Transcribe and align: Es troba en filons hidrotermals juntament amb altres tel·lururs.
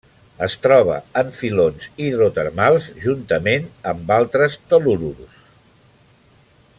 Es 0.45 0.53
troba 0.61 0.95
en 1.21 1.27
filons 1.39 1.85
hidrotermals 2.05 2.87
juntament 3.05 3.69
amb 3.95 4.11
altres 4.19 4.59
tel·lururs. 4.73 5.41